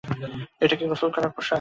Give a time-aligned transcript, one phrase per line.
[0.61, 1.49] এটা কি গোসল করার পোশাক?